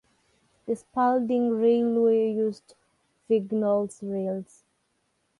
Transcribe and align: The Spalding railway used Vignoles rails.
The 0.65 0.75
Spalding 0.75 1.51
railway 1.51 2.31
used 2.33 2.73
Vignoles 3.29 4.01
rails. 4.01 4.63